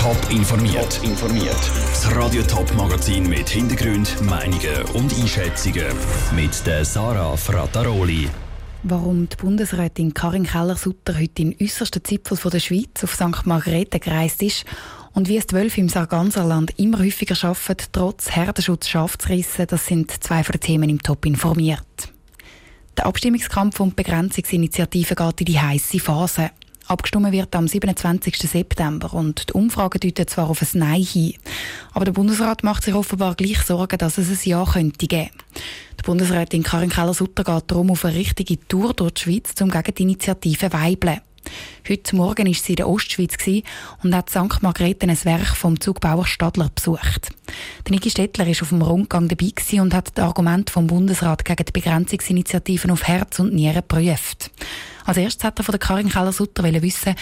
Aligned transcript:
Top 0.00 0.16
informiert. 0.30 0.94
Top 0.94 1.04
informiert. 1.04 1.70
Das 1.90 2.16
Radio 2.16 2.42
Top 2.44 2.74
Magazin 2.74 3.28
mit 3.28 3.50
Hintergrund, 3.50 4.16
Meinungen 4.22 4.82
und 4.94 5.12
Einschätzungen 5.12 5.94
mit 6.34 6.66
der 6.66 6.86
Sarah 6.86 7.36
Frataroli. 7.36 8.26
Warum 8.82 9.28
die 9.28 9.36
Bundesrätin 9.36 10.14
Karin 10.14 10.44
Keller-Sutter 10.44 11.18
heute 11.18 11.42
in 11.42 11.54
äußersten 11.60 12.02
Zipfel 12.02 12.50
der 12.50 12.60
Schweiz 12.60 13.04
auf 13.04 13.12
St. 13.12 13.44
Margrethe 13.44 14.00
gereist 14.00 14.42
ist 14.42 14.64
und 15.12 15.28
wie 15.28 15.36
es 15.36 15.46
die 15.46 15.56
Wölfe 15.56 15.82
im 15.82 15.90
Sarganserland 15.90 16.78
immer 16.78 17.00
häufiger 17.00 17.34
schaffen, 17.34 17.76
trotz 17.92 18.30
Herdenschutz 18.30 18.88
Schafzrissen, 18.88 19.66
das 19.66 19.84
sind 19.84 20.24
zwei 20.24 20.42
von 20.42 20.52
den 20.52 20.62
Themen 20.62 20.88
im 20.88 21.02
Top 21.02 21.26
informiert. 21.26 22.10
Der 22.96 23.04
Abstimmungskampf 23.04 23.78
und 23.80 23.90
die 23.90 24.02
Begrenzungsinitiative 24.02 25.14
geht 25.14 25.40
in 25.40 25.44
die 25.44 25.60
heiße 25.60 26.00
Phase. 26.00 26.52
Abgestimmt 26.90 27.30
wird 27.30 27.54
am 27.54 27.68
27. 27.68 28.36
September 28.36 29.14
und 29.14 29.48
die 29.48 29.52
Umfragen 29.52 30.00
deuten 30.00 30.26
zwar 30.26 30.50
auf 30.50 30.60
ein 30.60 30.80
Nein 30.80 31.02
hin. 31.04 31.34
Aber 31.92 32.04
der 32.04 32.10
Bundesrat 32.10 32.64
macht 32.64 32.82
sich 32.82 32.94
offenbar 32.94 33.36
gleich 33.36 33.62
Sorgen, 33.62 33.96
dass 33.96 34.18
es 34.18 34.28
ein 34.28 34.38
Ja 34.42 34.64
könnte 34.64 35.06
geben. 35.06 35.30
Die 36.00 36.02
Bundesrätin 36.02 36.64
Karin 36.64 36.90
Keller-Sutter 36.90 37.44
geht 37.44 37.70
darum 37.70 37.92
auf 37.92 38.04
eine 38.04 38.16
richtige 38.16 38.58
Tour 38.66 38.92
durch 38.92 39.12
die 39.12 39.22
Schweiz, 39.22 39.54
um 39.60 39.70
gegen 39.70 39.94
die 39.94 40.02
Initiative 40.02 40.72
weibeln. 40.72 41.20
Heute 41.88 42.16
Morgen 42.16 42.48
war 42.48 42.54
sie 42.54 42.72
in 42.72 42.76
der 42.76 42.88
Ostschweiz 42.88 43.36
und 44.02 44.12
hat 44.12 44.30
St. 44.30 44.60
Margrethe 44.60 45.06
ein 45.06 45.24
Werk 45.24 45.56
vom 45.56 45.80
Zugbauer 45.80 46.26
Stadler 46.26 46.70
besucht. 46.74 47.28
Der 47.86 47.92
Niki 47.92 48.10
Stettler 48.10 48.46
war 48.46 48.62
auf 48.62 48.68
dem 48.68 48.82
Rundgang 48.82 49.28
dabei 49.28 49.52
und 49.80 49.94
hat 49.94 50.10
das 50.18 50.24
Argument 50.24 50.70
vom 50.70 50.88
Bundesrat 50.88 51.44
gegen 51.44 51.64
die 51.66 51.72
Begrenzungsinitiativen 51.72 52.90
auf 52.90 53.06
Herz 53.06 53.38
und 53.38 53.54
Nieren 53.54 53.76
geprüft. 53.76 54.50
Als 55.04 55.16
erstes 55.16 55.44
hat 55.44 55.58
er 55.58 55.64
von 55.64 55.72
der 55.72 55.78
Karin 55.78 56.08
Keller-Sutter 56.08 56.64
wissen, 56.82 57.14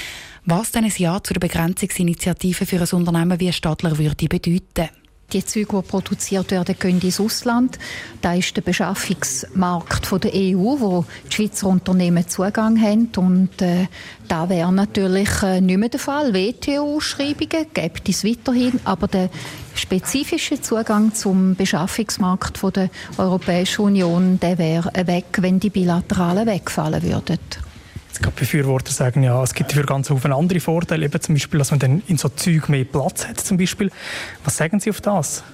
was 0.45 0.73
denn 0.73 0.85
ein 0.85 0.93
Ja 0.97 1.23
zu 1.23 1.33
der 1.33 1.41
Begrenzungsinitiative 1.41 2.67
für 2.67 2.81
ein 2.81 2.89
Unternehmen 2.93 3.41
wie 3.41 3.53
Stadler 3.53 3.99
würde 3.99 4.29
bedeuten. 4.29 4.89
Die 5.35 5.45
Züge, 5.45 5.83
die 5.83 5.87
produziert 5.87 6.51
werden, 6.53 6.75
gehen 6.79 7.03
ins 7.03 7.21
Ausland. 7.21 7.79
Da 8.23 8.33
ist 8.33 8.57
der 8.57 8.63
Beschaffungsmarkt 8.63 10.25
der 10.25 10.33
EU, 10.35 10.81
wo 10.81 11.05
die 11.27 11.35
Schweizer 11.35 11.67
Unternehmen 11.67 12.27
Zugang 12.27 12.81
haben. 12.81 13.11
Und 13.15 13.61
äh, 13.61 13.89
da 14.27 14.49
wäre 14.49 14.73
natürlich 14.73 15.29
äh, 15.43 15.61
nicht 15.61 15.77
mehr 15.77 15.91
der 15.91 16.01
Fall. 16.01 16.33
WTO-Ausschreibungen 16.33 17.67
gibt 17.75 18.09
es 18.09 18.25
weiterhin, 18.25 18.81
aber 18.85 19.07
der 19.07 19.29
spezifische 19.75 20.63
Zugang 20.63 21.13
zum 21.13 21.57
Beschaffungsmarkt 21.57 22.63
der 22.75 22.89
Europäischen 23.19 23.83
Union, 23.83 24.41
der 24.41 24.57
wäre 24.57 24.91
weg, 25.07 25.27
wenn 25.41 25.61
die 25.61 25.69
bilateralen 25.69 26.47
wegfallen 26.47 27.03
würden. 27.03 27.39
Es 28.13 28.21
gibt 28.21 28.37
Befürworter 28.37 28.93
sagen, 28.93 29.23
ja, 29.23 29.43
es 29.43 29.55
gibt 29.55 29.73
für 29.73 29.85
ganz 29.85 30.09
viele 30.09 30.35
andere 30.35 30.61
Vorteile, 30.61 31.05
eben 31.05 31.21
zum 31.21 31.35
Beispiel, 31.35 31.59
dass 31.59 31.71
man 31.71 31.81
dann 31.81 32.03
in 32.09 32.17
so 32.17 32.29
Zeug 32.29 32.69
mehr 32.69 32.85
Platz 32.85 33.27
hat, 33.27 33.39
zum 33.41 33.59
Beispiel. 33.59 33.91
Was 34.45 34.57
sagen 34.57 34.81
Sie 34.81 34.91
auf 34.91 35.01
das? 35.01 35.45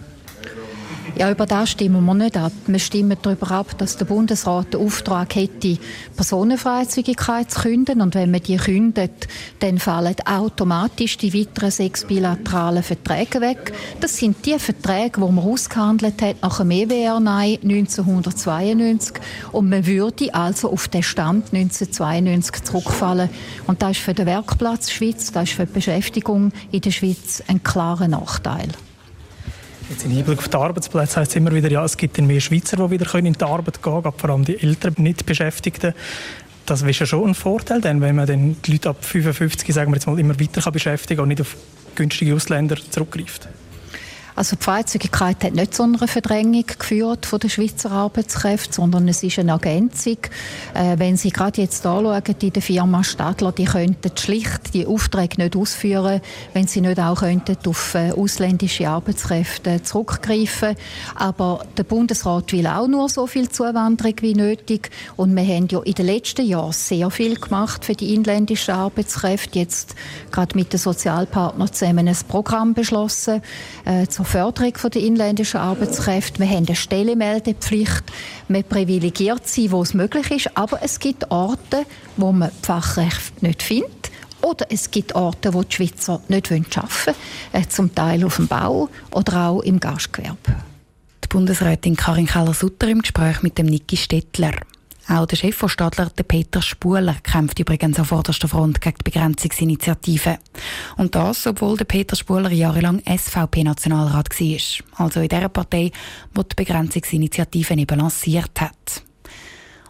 Ja, 1.16 1.30
über 1.30 1.46
das 1.46 1.70
stimmen 1.70 2.04
wir 2.04 2.14
nicht 2.14 2.36
ab. 2.36 2.50
Wir 2.66 2.80
stimmen 2.80 3.16
darüber 3.22 3.48
ab, 3.52 3.78
dass 3.78 3.96
der 3.96 4.04
Bundesrat 4.04 4.74
den 4.74 4.80
Auftrag 4.80 5.36
hätte, 5.36 5.78
Personenfreizügigkeit 6.16 7.52
zu 7.52 7.60
künden. 7.60 8.00
Und 8.00 8.16
wenn 8.16 8.32
man 8.32 8.42
die 8.42 8.56
kündet, 8.56 9.28
dann 9.60 9.78
fallen 9.78 10.16
automatisch 10.24 11.16
die 11.16 11.32
weiteren 11.32 11.70
sechs 11.70 12.04
bilateralen 12.04 12.82
Verträge 12.82 13.40
weg. 13.40 13.72
Das 14.00 14.16
sind 14.16 14.44
die 14.44 14.58
Verträge, 14.58 15.20
die 15.20 15.32
man 15.32 15.38
ausgehandelt 15.38 16.20
hat 16.20 16.42
nach 16.42 16.58
dem 16.58 16.72
EWR 16.72 17.18
1992. 17.18 19.14
Und 19.52 19.68
man 19.68 19.86
würde 19.86 20.34
also 20.34 20.72
auf 20.72 20.88
den 20.88 21.04
Stand 21.04 21.54
1992 21.54 22.64
zurückfallen. 22.64 23.30
Und 23.68 23.82
das 23.82 23.92
ist 23.92 24.00
für 24.00 24.14
den 24.14 24.26
Werkplatz 24.26 24.90
Schweiz, 24.90 25.30
das 25.30 25.44
ist 25.44 25.52
für 25.52 25.66
die 25.66 25.74
Beschäftigung 25.74 26.50
in 26.72 26.80
der 26.80 26.90
Schweiz 26.90 27.40
ein 27.46 27.62
klarer 27.62 28.08
Nachteil. 28.08 28.66
Jetzt 29.90 30.04
im 30.04 30.12
Hinblick 30.12 30.38
auf 30.38 30.48
die 30.48 30.56
Arbeitsplätze 30.56 31.20
heißt 31.20 31.32
es 31.32 31.36
immer 31.36 31.52
wieder, 31.52 31.70
ja, 31.70 31.84
es 31.84 31.96
gibt 31.96 32.18
mehr 32.18 32.40
Schweizer, 32.40 32.76
die 32.76 32.90
wieder 32.90 33.14
in 33.16 33.32
die 33.32 33.44
Arbeit 33.44 33.82
gehen 33.82 34.02
können, 34.02 34.14
vor 34.16 34.30
allem 34.30 34.44
die 34.44 34.60
älteren 34.60 35.02
Nicht-Beschäftigten. 35.02 35.92
Das 36.64 36.80
ist 36.80 36.98
ja 36.98 37.04
schon 37.04 37.28
ein 37.28 37.34
Vorteil, 37.34 37.82
denn 37.82 38.00
wenn 38.00 38.16
man 38.16 38.26
dann 38.26 38.56
die 38.64 38.72
Leute 38.72 38.88
ab 38.88 39.04
55 39.04 39.74
sagen 39.74 39.90
wir 39.92 39.96
jetzt 39.96 40.06
mal, 40.06 40.18
immer 40.18 40.40
weiter 40.40 40.70
beschäftigen 40.72 41.18
kann 41.18 41.24
und 41.24 41.28
nicht 41.28 41.42
auf 41.42 41.56
günstige 41.94 42.34
Ausländer 42.34 42.76
zurückgreift. 42.90 43.48
Also 44.36 44.56
die 44.56 44.64
Freizügigkeit 44.64 45.44
hat 45.44 45.54
nicht 45.54 45.74
zu 45.74 45.84
einer 45.84 46.08
Verdrängung 46.08 46.64
geführt 46.66 47.26
von 47.26 47.38
der 47.38 47.48
Schweizer 47.48 47.92
Arbeitskräfte, 47.92 48.74
sondern 48.74 49.06
es 49.08 49.22
ist 49.22 49.38
eine 49.38 49.52
Ergänzung. 49.52 50.18
Äh, 50.74 50.98
wenn 50.98 51.16
Sie 51.16 51.30
gerade 51.30 51.60
jetzt 51.60 51.86
anschauen, 51.86 52.22
in 52.40 52.52
der 52.52 52.62
Firma 52.62 53.04
Stadler, 53.04 53.52
die 53.52 53.64
könnten 53.64 54.10
schlicht 54.16 54.74
die 54.74 54.86
Aufträge 54.86 55.40
nicht 55.42 55.56
ausführen, 55.56 56.20
wenn 56.52 56.66
sie 56.66 56.80
nicht 56.80 56.98
auch 56.98 57.20
könnten 57.20 57.56
auf 57.66 57.94
äh, 57.94 58.10
ausländische 58.12 58.88
Arbeitskräfte 58.88 59.82
zurückgreifen. 59.82 60.76
Aber 61.14 61.64
der 61.76 61.84
Bundesrat 61.84 62.52
will 62.52 62.66
auch 62.66 62.88
nur 62.88 63.08
so 63.08 63.26
viel 63.26 63.48
Zuwanderung 63.48 64.14
wie 64.20 64.34
nötig. 64.34 64.90
Und 65.16 65.36
wir 65.36 65.44
haben 65.44 65.68
ja 65.70 65.80
in 65.80 65.94
den 65.94 66.06
letzten 66.06 66.46
Jahren 66.46 66.72
sehr 66.72 67.10
viel 67.10 67.36
gemacht 67.36 67.84
für 67.84 67.94
die 67.94 68.14
inländischen 68.14 68.74
Arbeitskräfte. 68.74 69.58
Jetzt 69.58 69.94
gerade 70.32 70.56
mit 70.56 70.72
den 70.72 70.80
Sozialpartnern 70.80 71.72
zusammen 71.72 72.08
ein 72.08 72.16
Programm 72.28 72.74
beschlossen 72.74 73.42
äh, 73.84 74.06
zur 74.06 74.23
Förderung 74.24 74.72
der 74.92 75.02
inländischen 75.02 75.60
Arbeitskräfte. 75.60 76.40
Wir 76.40 76.48
haben 76.48 76.66
eine 76.66 76.76
Stellemeldepflicht. 76.76 78.04
Man 78.48 78.64
privilegiert 78.64 79.46
sie, 79.46 79.70
wo 79.70 79.82
es 79.82 79.94
möglich 79.94 80.30
ist. 80.30 80.56
Aber 80.56 80.82
es 80.82 80.98
gibt 80.98 81.30
Orte, 81.30 81.86
wo 82.16 82.32
man 82.32 82.50
Fachrecht 82.62 83.42
nicht 83.42 83.62
findet. 83.62 84.10
Oder 84.42 84.66
es 84.70 84.90
gibt 84.90 85.14
Orte, 85.14 85.54
wo 85.54 85.62
die 85.62 85.74
Schweizer 85.74 86.20
nicht 86.28 86.52
arbeiten 86.52 86.76
wollen, 87.06 87.16
äh, 87.52 87.68
zum 87.68 87.94
Teil 87.94 88.24
auf 88.24 88.36
dem 88.36 88.46
Bau 88.46 88.90
oder 89.10 89.48
auch 89.48 89.60
im 89.62 89.80
Gastgewerbe. 89.80 90.56
Die 91.24 91.28
Bundesrätin 91.28 91.96
Karin 91.96 92.26
Keller-Sutter 92.26 92.88
im 92.88 93.00
Gespräch 93.00 93.42
mit 93.42 93.56
dem 93.56 93.66
Niki 93.66 93.96
Stettler. 93.96 94.52
Auch 95.06 95.26
der 95.26 95.36
Chef 95.36 95.54
von 95.54 95.68
Stadler, 95.68 96.10
der 96.16 96.22
Peter 96.22 96.62
Spuler, 96.62 97.16
kämpft 97.22 97.58
übrigens 97.58 97.98
an 97.98 98.06
vorderster 98.06 98.48
Front 98.48 98.80
gegen 98.80 98.96
die 98.98 99.10
Begrenzungsinitiative. 99.10 100.38
Und 100.96 101.14
das, 101.14 101.46
obwohl 101.46 101.76
der 101.76 101.84
Peter 101.84 102.16
Spuler 102.16 102.50
jahrelang 102.50 103.02
SVP-Nationalrat 103.04 104.30
war. 104.40 105.04
Also 105.04 105.20
in 105.20 105.28
der 105.28 105.48
Partei, 105.50 105.92
die 106.36 106.42
die 106.42 106.54
Begrenzungsinitiative 106.56 107.74
eben 107.74 107.98
lanciert 107.98 108.58
hat. 108.60 109.02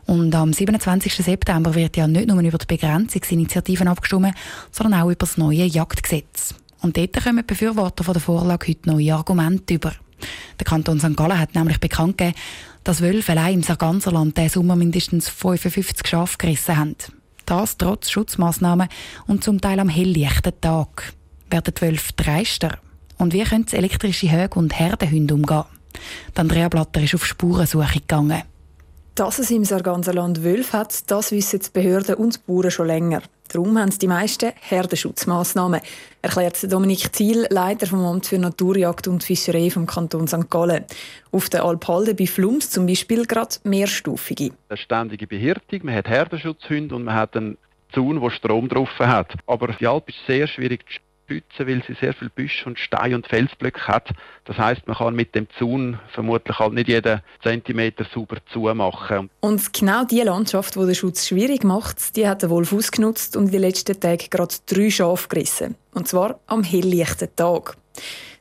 Und 0.06 0.34
am 0.34 0.52
27. 0.52 1.14
September 1.14 1.75
wird 1.75 1.96
ja 1.96 2.06
nicht 2.06 2.28
nur 2.28 2.41
über 2.41 2.58
die 2.58 2.66
Begrenzungsinitiativen 2.66 3.88
abgestimmt, 3.88 4.34
sondern 4.70 5.00
auch 5.00 5.06
über 5.06 5.16
das 5.16 5.38
neue 5.38 5.64
Jagdgesetz. 5.64 6.54
Und 6.82 6.96
dort 6.96 7.25
kommen 7.25 7.38
die 7.38 7.42
Befürworter 7.44 8.12
der 8.12 8.20
Vorlage 8.20 8.69
heute 8.69 8.91
neue 8.91 9.14
Argumente 9.14 9.75
über. 9.75 9.92
Der 10.58 10.64
Kanton 10.64 11.00
St. 11.00 11.16
Gallen 11.16 11.38
hat 11.38 11.54
nämlich 11.54 11.80
bekannt 11.80 12.19
gegeben, 12.19 12.36
dass 12.84 13.00
Wölfe 13.00 13.32
allein 13.32 13.54
im 13.54 13.62
Sarganserland 13.62 14.36
diesen 14.36 14.50
Sommer 14.50 14.76
mindestens 14.76 15.28
55 15.28 16.06
Schafe 16.06 16.38
gerissen 16.38 16.76
haben. 16.76 16.97
Das 17.47 17.76
trotz 17.76 18.10
Schutzmaßnahmen 18.10 18.88
und 19.26 19.44
zum 19.44 19.60
Teil 19.60 19.80
am 19.80 19.88
helllichten 19.88 20.52
Tag. 20.60 21.12
Werden 21.50 21.75
die 21.76 21.80
Wölfe 21.82 22.12
dreister? 22.14 22.78
Und 23.19 23.32
wie 23.32 23.44
können 23.44 23.66
elektrische 23.70 24.30
Höge 24.30 24.58
und 24.58 24.78
Herdenhunde 24.78 25.34
umgehen? 25.34 25.64
Andrea 26.34 26.69
Blatter 26.69 27.02
ist 27.02 27.14
auf 27.14 27.25
Spurensuche 27.25 28.00
gegangen. 28.00 28.42
Dass 29.14 29.38
es 29.38 29.52
im 29.52 29.64
Sarganserland 29.64 30.42
Wölfe 30.42 30.76
hat, 30.76 31.08
das 31.08 31.30
wissen 31.30 31.60
die 31.60 31.70
Behörden 31.72 32.16
und 32.16 32.34
die 32.34 32.41
Bauern 32.48 32.72
schon 32.72 32.88
länger. 32.88 33.22
Darum 33.48 33.78
haben 33.78 33.97
die 33.97 34.08
meisten 34.08 34.50
Herdenschutzmaßnahmen, 34.60 35.80
erklärt 36.20 36.72
Dominik 36.72 37.12
Thiel, 37.12 37.47
Leiter 37.48 37.86
vom 37.86 38.04
Amt 38.04 38.26
für 38.26 38.38
Naturjagd 38.38 39.06
und 39.06 39.22
Fischerei 39.22 39.70
vom 39.70 39.86
Kanton 39.86 40.26
St. 40.26 40.50
Gallen. 40.50 40.84
Auf 41.30 41.48
der 41.48 41.64
Alphalde 41.64 42.16
bei 42.16 42.26
Flums 42.26 42.70
zum 42.70 42.86
Beispiel 42.86 43.25
gerade 43.25 43.54
mehrstufige. 43.62 44.50
Eine 44.69 44.78
ständige 44.78 45.28
Behirtung, 45.28 45.81
man 45.84 45.94
hat 45.94 46.08
Herdenschutzhunde 46.08 46.96
und 46.96 47.04
man 47.04 47.14
hat 47.14 47.36
einen 47.36 47.56
Zaun, 47.94 48.20
der 48.20 48.31
Strom 48.31 48.69
drauf 48.69 48.88
hat. 48.98 49.34
Aber 49.46 49.69
die 49.69 49.86
Alp 49.86 50.08
ist 50.08 50.19
sehr 50.26 50.48
schwierig 50.48 50.86
zu 50.88 50.98
schützen, 51.28 51.66
weil 51.66 51.82
sie 51.86 51.94
sehr 52.00 52.14
viel 52.14 52.28
Büsche 52.30 52.66
und 52.66 52.78
Steine 52.78 53.16
und 53.16 53.26
Felsblöcke 53.26 53.87
hat. 53.87 54.10
Das 54.44 54.58
heißt, 54.58 54.87
man 54.87 54.96
kann 54.96 55.14
mit 55.14 55.34
dem 55.34 55.46
Zaun 55.58 55.99
vermutlich 56.12 56.58
halt 56.58 56.75
nicht 56.75 56.88
jeden 56.88 57.20
Zentimeter 57.43 58.04
sauber 58.12 58.37
zumachen. 58.52 59.31
Und 59.40 59.72
genau 59.72 60.04
die 60.04 60.20
Landschaft, 60.20 60.76
die 60.76 60.81
den 60.81 60.94
Schutz 60.94 61.26
schwierig 61.26 61.64
macht, 61.64 62.16
die 62.16 62.28
hat 62.28 62.43
der 62.43 62.50
Wolf 62.50 62.72
ausgenutzt 62.72 63.37
und 63.37 63.46
in 63.46 63.52
den 63.52 63.60
letzten 63.62 63.99
Tagen 63.99 64.28
gerade 64.31 64.54
drei 64.66 64.90
Schafe 64.90 65.28
gerissen. 65.28 65.76
Und 65.93 66.08
zwar 66.08 66.38
am 66.46 66.62
helllichten 66.62 67.34
Tag. 67.37 67.76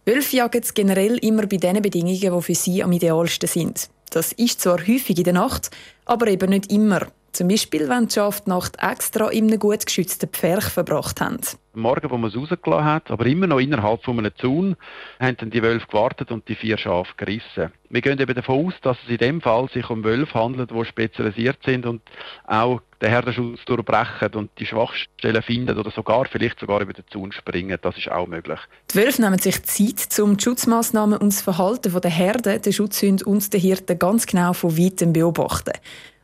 Wölfe 0.06 0.36
jagen 0.36 0.64
generell 0.74 1.18
immer 1.20 1.48
bei 1.48 1.58
den 1.58 1.82
Bedingungen, 1.82 2.20
die 2.20 2.42
für 2.42 2.56
sie 2.56 2.84
am 2.84 2.92
idealsten 2.92 3.48
sind. 3.48 3.90
Das 4.10 4.34
ist 4.34 4.62
zwar 4.62 4.80
häufig 4.80 5.18
in 5.18 5.24
der 5.24 5.34
Nacht, 5.34 5.72
aber 6.06 6.28
eben 6.28 6.50
nicht 6.50 6.72
immer. 6.72 7.08
Zum 7.34 7.48
Beispiel, 7.48 7.90
wenn 7.90 8.06
die 8.06 8.14
Schafe 8.14 8.44
die 8.46 8.52
Nacht 8.52 8.78
extra 8.80 9.28
in 9.30 9.48
einem 9.48 9.58
gut 9.58 9.88
geschützten 9.88 10.30
Pferch 10.30 10.66
verbracht 10.66 11.20
haben. 11.20 11.40
Am 11.74 11.82
Morgen, 11.82 12.12
wo 12.12 12.18
man 12.18 12.30
es 12.30 12.38
rausgelassen 12.38 12.86
hat, 12.86 13.10
aber 13.10 13.26
immer 13.26 13.48
noch 13.48 13.58
innerhalb 13.58 14.04
von 14.04 14.20
einem 14.20 14.32
Zaun, 14.40 14.76
haben 15.20 15.38
dann 15.38 15.50
die 15.50 15.64
Wölfe 15.64 15.88
gewartet 15.88 16.32
und 16.32 16.48
die 16.48 16.54
vier 16.54 16.78
Schafe 16.78 17.12
gerissen. 17.18 17.72
Wir 17.90 18.02
gehen 18.02 18.20
eben 18.20 18.36
davon 18.36 18.68
aus, 18.68 18.74
dass 18.84 18.98
es 19.04 19.10
in 19.10 19.18
dem 19.18 19.42
Fall 19.42 19.68
sich 19.74 19.90
um 19.90 20.04
Wölfe 20.04 20.36
handelt, 20.36 20.70
die 20.70 20.86
spezialisiert 20.86 21.58
sind 21.66 21.88
und 21.88 22.04
auch 22.46 22.82
den 23.02 23.10
Herdenschutz 23.10 23.66
durchbrechen 23.66 24.36
und 24.36 24.52
die 24.60 24.68
Schwachstellen 24.68 25.42
finden 25.42 25.76
oder 25.76 25.90
sogar 25.90 26.26
vielleicht 26.26 26.60
sogar 26.60 26.82
über 26.82 26.94
den 26.94 27.06
Zaun 27.12 27.32
springen. 27.32 27.80
Das 27.82 27.98
ist 27.98 28.12
auch 28.12 28.28
möglich. 28.28 28.60
Die 28.94 29.00
Wölfe 29.00 29.24
nehmen 29.24 29.40
sich 29.40 29.64
Zeit, 29.64 30.20
um 30.20 30.38
die 30.38 30.44
Schutzmaßnahmen 30.44 31.18
und 31.18 31.34
das 31.34 31.42
Verhalten 31.42 32.00
der 32.00 32.12
Herde, 32.12 32.60
der 32.60 32.72
Schutzhunde 32.72 33.26
und 33.26 33.52
der 33.52 33.60
Hirten 33.60 33.98
ganz 33.98 34.28
genau 34.28 34.54
von 34.54 34.78
weitem 34.78 35.14
beobachten. 35.14 35.74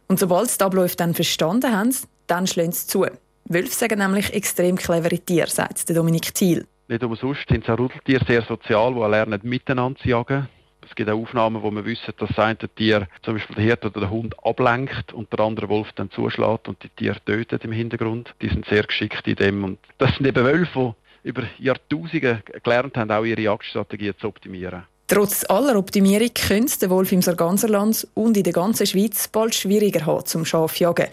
Und 0.10 0.20
sobald 0.20 0.50
sie 0.50 0.58
die 0.58 0.64
Abläufe 0.64 0.96
dann 0.96 1.14
verstanden 1.14 1.72
haben, 1.72 1.96
dann 2.26 2.48
schlagen 2.48 2.72
sie 2.72 2.88
zu. 2.88 3.06
Wölfe 3.46 3.72
sagen 3.72 4.00
nämlich 4.00 4.34
extrem 4.34 4.76
clevere 4.76 5.20
Tiere, 5.20 5.48
sagt 5.48 5.88
Dominik 5.96 6.34
Thiel. 6.34 6.66
Nicht 6.88 7.04
umsonst 7.04 7.48
sind 7.48 7.66
so 7.66 7.76
Rudeltiere 7.76 8.26
sehr 8.26 8.42
sozial, 8.42 8.96
die 8.96 9.00
lernen 9.02 9.40
miteinander 9.44 10.00
zu 10.00 10.10
jagen. 10.10 10.50
Es 10.88 10.96
gibt 10.96 11.12
auch 11.12 11.22
Aufnahmen, 11.22 11.62
wo 11.62 11.70
man 11.70 11.86
wissen, 11.86 12.12
dass 12.18 12.30
das 12.30 12.40
eine 12.40 12.58
Tier, 12.58 13.08
zum 13.22 13.36
Beispiel 13.36 13.56
der 13.56 13.64
Hirte 13.64 13.88
oder 13.90 14.00
der 14.00 14.10
Hund, 14.10 14.34
ablenkt 14.44 15.14
und 15.14 15.32
der 15.32 15.42
andere 15.42 15.70
Wolf 15.70 15.92
dann 15.94 16.10
zuschlägt 16.10 16.68
und 16.68 16.82
die 16.82 16.90
Tiere 16.90 17.24
tötet 17.24 17.64
im 17.64 17.72
Hintergrund. 17.72 18.34
Die 18.42 18.50
sind 18.50 18.66
sehr 18.66 18.84
geschickt 18.84 19.28
in 19.28 19.36
dem. 19.36 19.64
Und 19.64 19.78
das 20.00 20.16
sind 20.16 20.26
eben 20.26 20.44
Wölfe, 20.44 20.96
die 21.24 21.30
über 21.30 21.44
Jahrtausende 21.60 22.42
gelernt 22.64 22.98
haben, 22.98 23.12
auch 23.12 23.24
ihre 23.24 23.42
Jagdstrategie 23.42 24.16
zu 24.18 24.28
optimieren. 24.28 24.86
Trotz 25.10 25.44
aller 25.50 25.76
Optimierung 25.76 26.30
könnte 26.36 26.78
der 26.82 26.92
Wolf 26.92 27.12
im 27.12 27.24
Sarganserland 27.24 28.08
und 28.14 28.38
in 28.38 28.44
der 28.44 28.54
ganzen 28.54 28.86
Schweiz 28.86 29.28
bald 29.28 29.56
schwieriger 29.56 30.06
haben 30.06 30.24
zum 30.28 30.46
Schafjagen. 30.46 31.08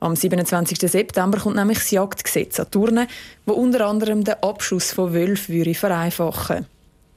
Am 0.00 0.16
27. 0.16 0.78
September 0.90 1.38
kommt 1.38 1.56
nämlich 1.56 1.76
das 1.76 1.90
Jagdgesetz 1.90 2.58
an 2.58 2.70
Turnen, 2.70 3.06
wo 3.44 3.52
unter 3.52 3.86
anderem 3.86 4.24
den 4.24 4.42
Abschuss 4.42 4.92
von 4.92 5.12
Wölfen 5.12 5.74
vereinfachen 5.74 6.64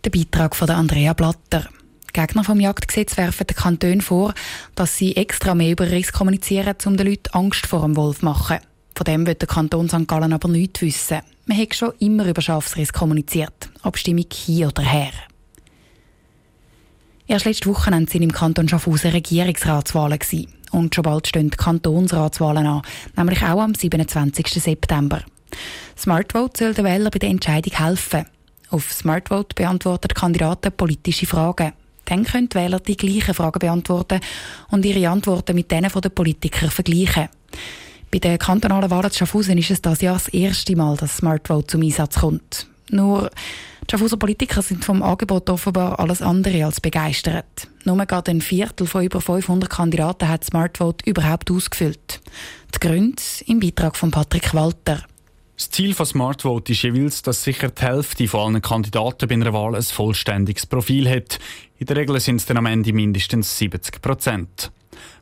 Der 0.03 0.09
Beitrag 0.09 0.57
von 0.57 0.69
Andrea 0.69 1.13
Blatter. 1.13 1.69
Gegner 2.11 2.43
vom 2.43 2.59
Jagdgesetz 2.59 3.15
werfen 3.15 3.47
den 3.47 3.55
Kantonen 3.55 4.01
vor, 4.01 4.33
dass 4.75 4.97
sie 4.97 5.15
extra 5.15 5.55
mehr 5.55 5.71
über 5.71 5.89
Riss 5.89 6.11
kommunizieren, 6.11 6.75
um 6.85 6.97
den 6.97 7.07
Leuten 7.07 7.31
Angst 7.31 7.65
vor 7.65 7.81
dem 7.81 7.95
Wolf 7.95 8.19
zu 8.19 8.25
machen. 8.25 8.57
Von 8.93 9.05
dem 9.05 9.25
wird 9.25 9.41
der 9.41 9.47
Kanton 9.47 9.87
St. 9.87 10.05
Gallen 10.05 10.33
aber 10.33 10.49
nichts 10.49 10.81
wissen. 10.81 11.21
Man 11.45 11.57
hat 11.57 11.73
schon 11.73 11.93
immer 11.99 12.25
über 12.27 12.41
Schafsriss 12.41 12.91
kommuniziert. 12.91 13.69
Abstimmung 13.83 14.25
hier 14.33 14.67
oder 14.67 14.83
her. 14.83 15.13
Erst 17.27 17.45
letzte 17.45 17.69
Woche 17.69 17.91
sie 18.07 18.17
im 18.19 18.31
Kanton 18.31 18.69
Schaffhausen 18.69 19.11
Regierungsratswahlen. 19.11 20.19
Gewesen. 20.19 20.53
Und 20.71 20.93
schon 20.93 21.03
bald 21.03 21.27
stehen 21.27 21.49
die 21.49 21.57
Kantonsratswahlen 21.57 22.67
an, 22.67 22.81
nämlich 23.15 23.41
auch 23.41 23.61
am 23.61 23.73
27. 23.73 24.47
September. 24.47 25.23
Smartvote 25.97 26.65
soll 26.65 26.73
den 26.73 26.85
Wählern 26.85 27.09
bei 27.11 27.19
der 27.19 27.29
Entscheidung 27.29 27.73
helfen. 27.73 28.25
Auf 28.69 28.91
Smartvote 28.91 29.55
beantworten 29.55 30.09
Kandidaten 30.09 30.71
politische 30.71 31.25
Fragen. 31.25 31.73
Dann 32.05 32.25
können 32.25 32.49
die 32.49 32.55
Wähler 32.55 32.79
die 32.79 32.97
gleichen 32.97 33.33
Fragen 33.33 33.59
beantworten 33.59 34.19
und 34.69 34.85
ihre 34.85 35.09
Antworten 35.09 35.55
mit 35.55 35.71
denen 35.71 35.89
der 35.91 36.09
Politiker 36.09 36.69
vergleichen. 36.69 37.29
Bei 38.11 38.19
den 38.19 38.37
kantonalen 38.37 38.91
Wahlen 38.91 39.11
zu 39.11 39.19
Schaffhausen 39.19 39.57
ist 39.57 39.71
es 39.71 39.81
das 39.81 40.01
Jahr 40.01 40.15
das 40.15 40.27
erste 40.27 40.75
Mal, 40.75 40.95
dass 40.97 41.17
Smartvote 41.17 41.67
zum 41.67 41.81
Einsatz 41.81 42.19
kommt. 42.19 42.67
Nur 42.91 43.31
Schaffhauser 43.95 44.17
Politiker 44.17 44.61
sind 44.61 44.83
vom 44.83 45.01
Angebot 45.01 45.49
offenbar 45.49 46.01
alles 46.01 46.21
andere 46.21 46.65
als 46.65 46.81
begeistert. 46.81 47.69
Nur 47.85 47.95
gerade 48.05 48.31
ein 48.31 48.41
Viertel 48.41 48.87
von 48.87 49.05
über 49.05 49.21
500 49.21 49.69
Kandidaten 49.69 50.27
hat 50.27 50.43
Smartvote 50.43 51.09
überhaupt 51.09 51.49
ausgefüllt. 51.49 52.19
Die 52.73 52.79
Gründe 52.85 53.23
im 53.45 53.61
Beitrag 53.61 53.95
von 53.95 54.11
Patrick 54.11 54.53
Walter. 54.53 55.01
Das 55.55 55.69
Ziel 55.69 55.93
von 55.93 56.05
Smartvote 56.05 56.73
ist 56.73 56.81
jeweils, 56.81 57.21
dass 57.21 57.45
sicher 57.45 57.69
die 57.69 57.83
Hälfte 57.83 58.27
von 58.27 58.41
allen 58.41 58.61
Kandidaten 58.61 59.29
bei 59.29 59.35
einer 59.35 59.53
Wahl 59.53 59.75
ein 59.75 59.81
vollständiges 59.81 60.65
Profil 60.65 61.09
hat. 61.09 61.39
In 61.77 61.85
der 61.85 61.95
Regel 61.95 62.19
sind 62.19 62.35
es 62.35 62.45
dann 62.45 62.57
am 62.57 62.65
Ende 62.65 62.91
mindestens 62.91 63.57
70 63.57 64.01
Prozent. 64.01 64.71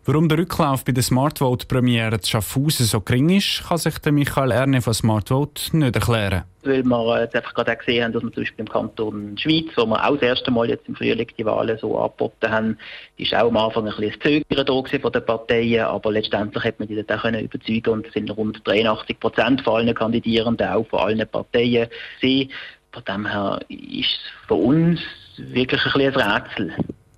Warum 0.05 0.27
der 0.27 0.37
Rücklauf 0.37 0.83
bei 0.83 0.91
der 0.91 1.01
Smartvote-Premiere 1.01 2.19
zu 2.19 2.31
Schaffhausen 2.31 2.85
so 2.85 2.99
gering 2.99 3.29
ist, 3.29 3.63
kann 3.65 3.77
sich 3.77 3.97
der 3.99 4.11
Michael 4.11 4.51
Erne 4.51 4.81
von 4.81 4.93
Smartvote 4.93 5.77
nicht 5.77 5.95
erklären. 5.95 6.43
Weil 6.63 6.83
wir 6.83 7.21
jetzt 7.21 7.35
einfach 7.35 7.53
gerade 7.53 7.77
gesehen 7.77 8.03
haben, 8.03 8.11
dass 8.11 8.21
wir 8.21 8.33
zum 8.33 8.43
Beispiel 8.43 8.65
im 8.65 8.69
Kanton 8.69 9.37
Schweiz, 9.37 9.67
wo 9.77 9.85
wir 9.85 10.05
auch 10.05 10.15
das 10.15 10.23
erste 10.23 10.51
Mal 10.51 10.69
jetzt 10.69 10.87
im 10.89 10.95
Frühling 10.95 11.27
die 11.37 11.45
Wahlen 11.45 11.77
so 11.77 11.97
angeboten 11.97 12.51
haben, 12.51 12.77
ist 13.17 13.33
auch 13.33 13.47
am 13.47 13.55
Anfang 13.55 13.87
ein 13.87 13.95
bisschen 13.95 14.43
Zögern 14.49 14.65
da 14.65 14.99
von 14.99 15.11
den 15.11 15.25
Parteien, 15.25 15.85
aber 15.85 16.11
letztendlich 16.11 16.63
hat 16.63 16.79
man 16.79 16.87
die 16.89 17.01
dann 17.01 17.19
auch 17.19 17.41
überzeugen 17.41 17.89
und 17.89 18.07
es 18.07 18.13
sind 18.13 18.29
rund 18.35 18.61
83 18.65 19.19
Prozent 19.19 19.61
von 19.61 19.75
allen 19.75 19.95
Kandidierenden, 19.95 20.67
auch 20.67 20.87
von 20.87 20.99
allen 20.99 21.27
Parteien, 21.27 21.89
gesehen. 22.19 22.51
Von 22.91 23.03
dem 23.05 23.25
her 23.25 23.59
ist 23.69 24.09
es 24.09 24.47
für 24.47 24.55
uns 24.55 24.99
wirklich 25.37 25.81
ein, 25.95 26.01
ein 26.01 26.13
Rätsel. 26.13 26.73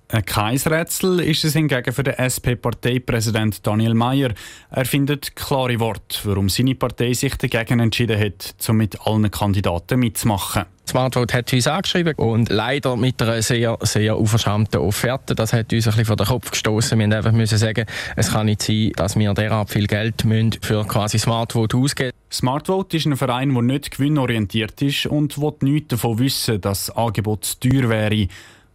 Ein 0.08 0.22
Rätsel 0.66 1.18
ist 1.18 1.44
es 1.44 1.54
hingegen 1.54 1.92
für 1.92 2.04
den 2.04 2.14
SP-Parteipräsident 2.14 3.66
Daniel 3.66 3.94
Mayer. 3.94 4.34
Er 4.70 4.84
findet 4.84 5.34
klare 5.34 5.80
Worte, 5.80 6.20
warum 6.22 6.48
seine 6.48 6.76
Partei 6.76 7.12
sich 7.12 7.34
dagegen 7.34 7.80
entschieden 7.80 8.20
hat, 8.20 8.54
um 8.68 8.76
mit 8.76 9.00
allen 9.04 9.28
Kandidaten 9.32 9.98
mitzumachen. 9.98 10.66
Smartvote 10.88 11.36
hat 11.36 11.52
uns 11.52 11.66
angeschrieben 11.66 12.14
und 12.14 12.48
leider 12.50 12.96
mit 12.96 13.20
einer 13.20 13.42
sehr, 13.42 13.76
sehr 13.82 14.14
auferschämten 14.14 14.80
Offerte. 14.80 15.34
Das 15.34 15.52
hat 15.52 15.72
uns 15.72 15.88
ein 15.88 15.90
bisschen 15.90 16.04
vor 16.04 16.14
den 16.14 16.26
Kopf 16.28 16.52
gestoßen. 16.52 16.96
Wir 16.96 17.06
mussten 17.08 17.34
einfach 17.34 17.58
sagen, 17.58 17.86
es 18.14 18.30
kann 18.30 18.46
nicht 18.46 18.62
sein, 18.62 18.92
dass 18.94 19.18
wir 19.18 19.34
derart 19.34 19.70
viel 19.70 19.88
Geld 19.88 20.24
für 20.60 20.86
quasi 20.86 21.18
Smartvote 21.18 21.76
ausgeben 21.76 22.12
Smartvote 22.32 22.96
ist 22.96 23.06
ein 23.06 23.16
Verein, 23.16 23.54
der 23.54 23.62
nicht 23.62 23.92
gewinnorientiert 23.92 24.82
ist 24.82 25.06
und 25.06 25.38
nichts 25.62 25.88
davon 25.88 26.18
wissen, 26.18 26.60
dass 26.60 26.86
das 26.86 26.96
Angebot 26.96 27.60
teuer 27.60 27.88
wäre. 27.88 28.28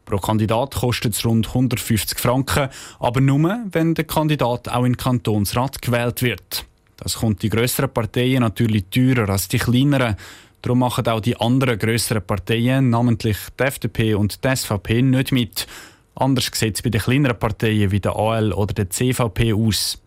Pro 0.06 0.18
Kandidat 0.18 0.75
kostet 0.75 1.13
es 1.13 1.25
rund 1.25 1.48
150 1.48 2.19
Franken, 2.19 2.69
aber 3.00 3.21
nur, 3.21 3.59
wenn 3.71 3.94
der 3.94 4.06
Kandidat 4.06 4.68
auch 4.69 4.83
in 4.83 4.94
den 4.94 4.98
Kantonsrat 4.98 5.81
gewählt 5.81 6.21
wird. 6.21 6.65
Das 6.98 7.15
kommt 7.15 7.42
die 7.42 7.50
grösseren 7.50 7.92
Parteien 7.92 8.42
natürlich 8.42 8.86
teurer 8.92 9.30
als 9.30 9.48
die 9.48 9.57
kleineren. 9.57 10.15
Darum 10.62 10.80
machen 10.80 11.07
auch 11.07 11.19
die 11.19 11.36
anderen 11.39 11.80
grösseren 11.80 12.24
Parteien, 12.24 12.89
namentlich 12.89 13.38
die 13.59 13.63
FDP 13.63 14.13
und 14.13 14.44
die 14.44 14.56
SVP, 14.56 15.01
nicht 15.01 15.31
mit. 15.31 15.65
Anders 16.13 16.51
sieht 16.53 16.75
es 16.75 16.81
bei 16.81 16.89
den 16.89 17.01
kleineren 17.01 17.39
Parteien 17.39 17.92
wie 17.92 18.00
der 18.00 18.15
AL 18.15 18.53
oder 18.53 18.74
der 18.74 18.89
CVP 18.89 19.53
aus. 19.53 19.98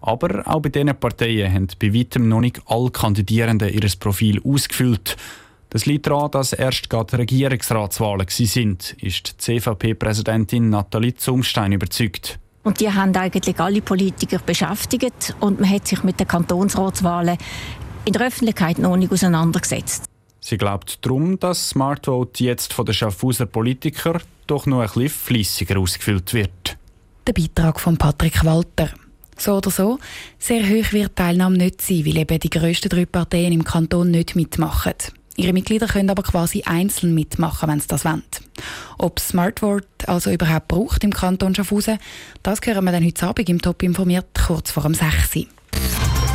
Aber 0.00 0.46
auch 0.46 0.60
bei 0.60 0.68
diesen 0.68 0.94
Parteien 0.94 1.52
haben 1.52 1.68
bei 1.80 1.92
weitem 1.92 2.28
noch 2.28 2.40
nicht 2.40 2.60
alle 2.66 2.90
Kandidierenden 2.90 3.70
ihr 3.70 3.90
Profil 3.98 4.40
ausgefüllt. 4.44 5.16
Das 5.70 5.86
liegt 5.86 6.06
daran, 6.06 6.30
dass 6.30 6.52
erst 6.52 6.88
gerade 6.88 7.18
Regierungsratswahlen 7.18 8.26
sind, 8.28 8.92
ist 9.00 9.32
die 9.32 9.60
CVP-Präsidentin 9.60 10.70
Nathalie 10.70 11.14
Zumstein 11.14 11.72
überzeugt. 11.72 12.38
Und 12.62 12.80
die 12.80 12.90
haben 12.90 13.14
eigentlich 13.14 13.60
alle 13.60 13.80
Politiker 13.80 14.38
beschäftigt 14.38 15.34
und 15.40 15.60
man 15.60 15.70
hat 15.70 15.86
sich 15.86 16.02
mit 16.02 16.18
den 16.18 16.26
Kantonsratswahlen 16.26 17.38
in 18.04 18.12
der 18.12 18.26
Öffentlichkeit 18.26 18.78
noch 18.78 18.96
nicht 18.96 19.12
auseinandergesetzt. 19.12 20.04
Sie 20.40 20.58
glaubt 20.58 21.04
darum, 21.04 21.38
dass 21.40 21.70
Smartvote 21.70 22.44
jetzt 22.44 22.72
von 22.72 22.86
den 22.86 22.94
Schaffhauser 22.94 23.46
Politikern 23.46 24.20
doch 24.46 24.66
noch 24.66 24.80
ein 24.80 24.86
bisschen 24.86 25.08
fleissiger 25.08 25.78
ausgefüllt 25.78 26.32
wird. 26.34 26.76
Der 27.26 27.32
Beitrag 27.32 27.80
von 27.80 27.96
Patrick 27.96 28.44
Walter. 28.44 28.90
So 29.36 29.56
oder 29.56 29.70
so, 29.70 29.98
sehr 30.38 30.62
hoch 30.62 30.92
wird 30.92 31.10
die 31.10 31.14
Teilnahme 31.14 31.58
nicht 31.58 31.82
sein, 31.82 32.06
weil 32.06 32.18
eben 32.18 32.40
die 32.40 32.50
grössten 32.50 32.88
drei 32.88 33.06
Parteien 33.06 33.52
im 33.52 33.64
Kanton 33.64 34.10
nicht 34.10 34.36
mitmachen. 34.36 34.94
Ihre 35.36 35.52
Mitglieder 35.52 35.86
können 35.86 36.10
aber 36.10 36.22
quasi 36.22 36.62
einzeln 36.64 37.14
mitmachen, 37.14 37.68
wenn 37.68 37.80
sie 37.80 37.88
das 37.88 38.04
wollen. 38.04 38.22
Ob 38.98 39.20
Smartword 39.20 39.86
also 40.06 40.30
überhaupt 40.30 40.68
braucht 40.68 41.04
im 41.04 41.12
Kanton 41.12 41.54
Schaffhausen, 41.54 41.98
das 42.42 42.60
hören 42.64 42.84
wir 42.84 42.92
dann 42.92 43.04
heute 43.04 43.26
Abend 43.26 43.48
im 43.48 43.60
Top 43.60 43.82
informiert, 43.82 44.26
kurz 44.46 44.70
vor 44.70 44.84
dem 44.84 44.94
6. 44.94 45.46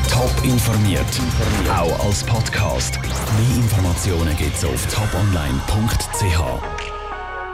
Top 0.09 0.43
informiert, 0.43 1.05
auch 1.69 2.05
als 2.05 2.23
Podcast. 2.23 2.99
Mehr 3.01 3.63
Informationen 3.63 4.35
gibt 4.37 4.55
es 4.55 4.65
auf 4.65 4.85
toponline.ch. 4.87 6.90